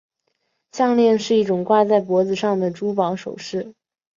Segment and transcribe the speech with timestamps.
[0.71, 3.75] 项链是一种挂在脖子上的珠宝饰品。